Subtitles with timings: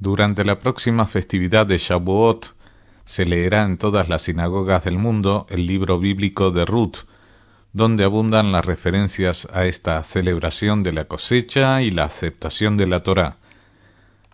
[0.00, 2.54] Durante la próxima festividad de Shavuot
[3.04, 6.98] se leerá en todas las sinagogas del mundo el libro bíblico de Ruth,
[7.72, 13.02] donde abundan las referencias a esta celebración de la cosecha y la aceptación de la
[13.02, 13.38] Torá.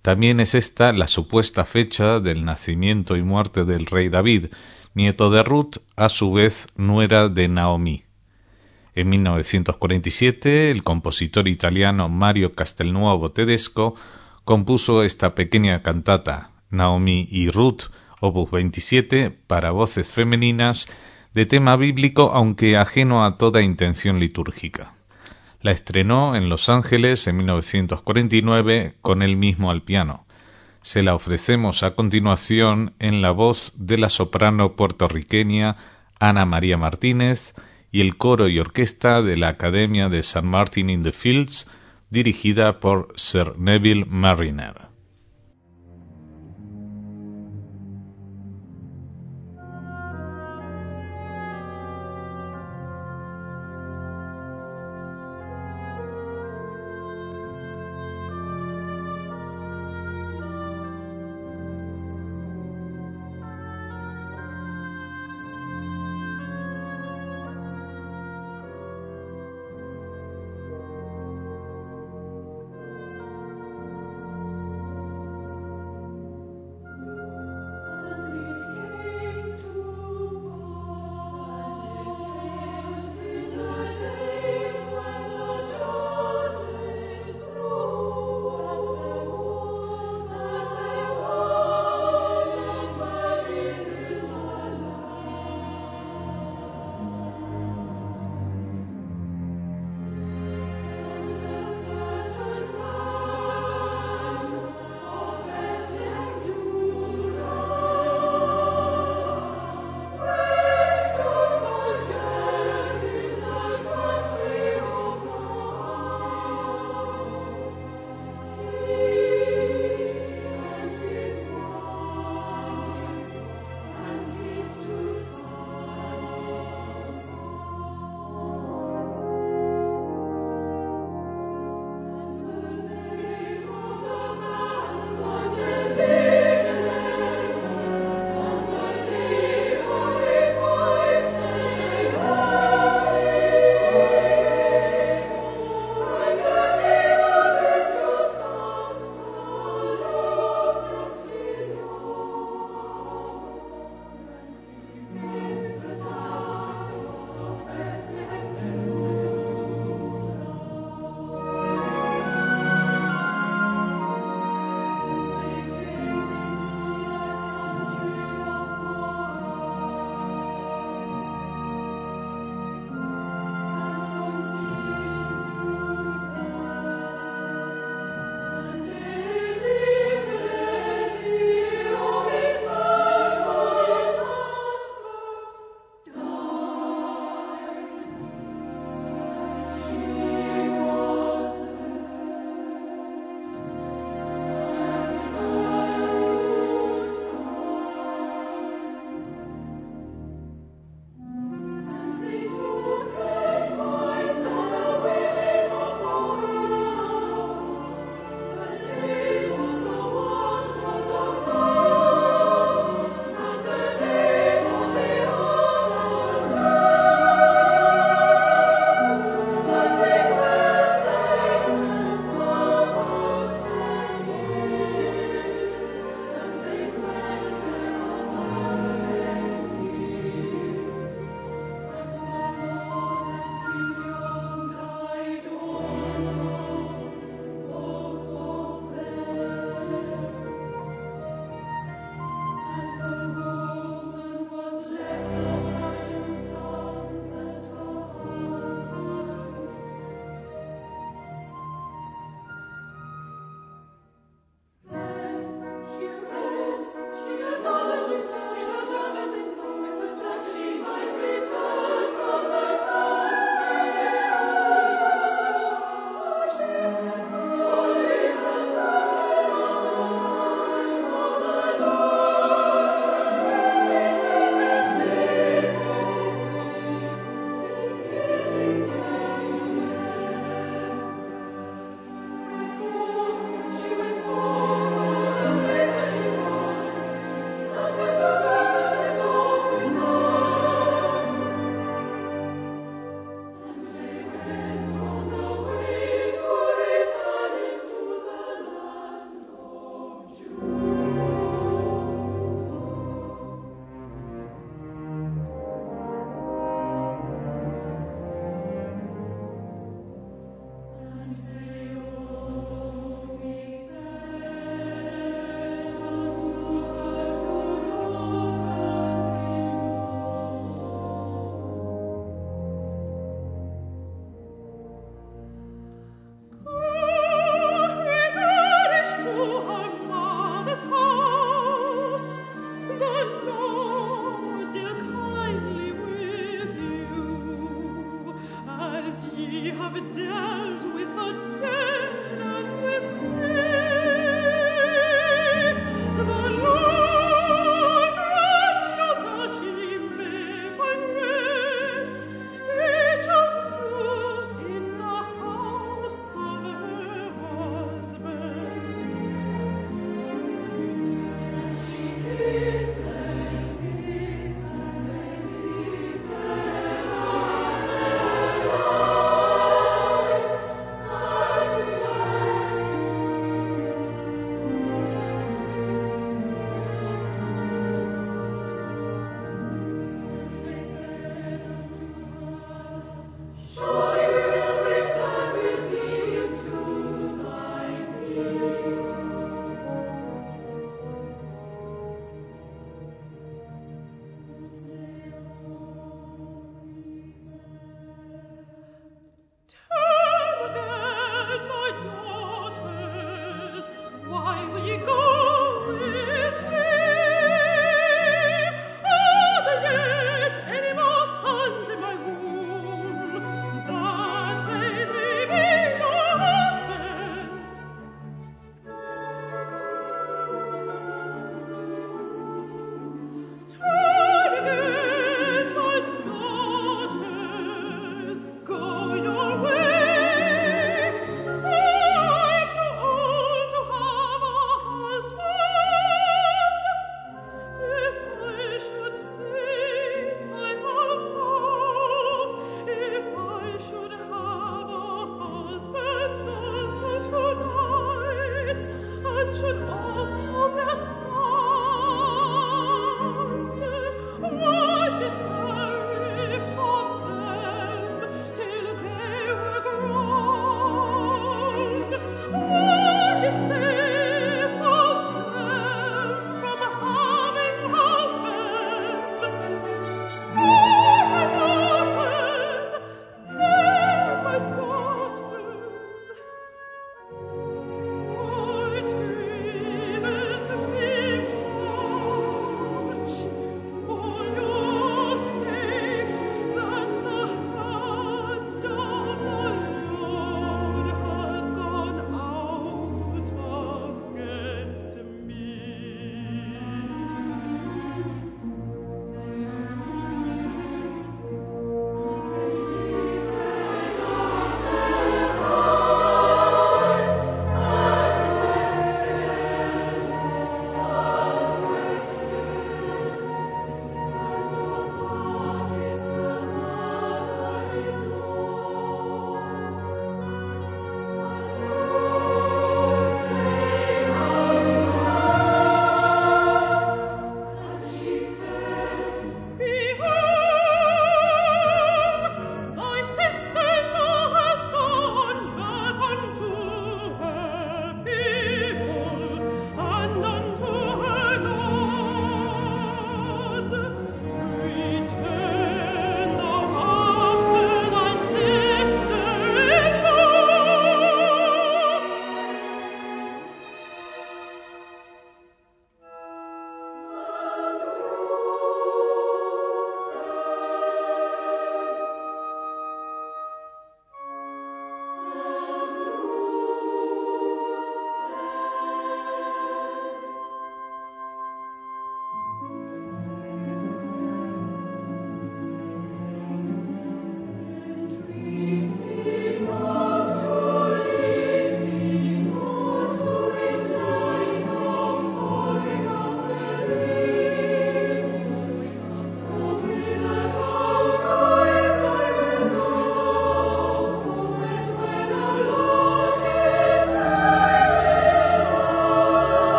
[0.00, 4.46] También es esta la supuesta fecha del nacimiento y muerte del rey David,
[4.94, 8.04] nieto de Ruth, a su vez nuera de Naomi.
[8.94, 13.94] En 1947, el compositor italiano Mario Castelnuovo Tedesco
[14.48, 17.92] compuso esta pequeña cantata, Naomi y Ruth,
[18.22, 20.88] opus 27, para voces femeninas,
[21.34, 24.92] de tema bíblico aunque ajeno a toda intención litúrgica.
[25.60, 30.24] La estrenó en Los Ángeles en 1949 con él mismo al piano.
[30.80, 35.76] Se la ofrecemos a continuación en la voz de la soprano puertorriqueña
[36.20, 37.52] Ana María Martínez
[37.92, 41.68] y el coro y orquesta de la Academia de San Martin in the Fields
[42.10, 44.87] dirigida por Sir Neville Mariner.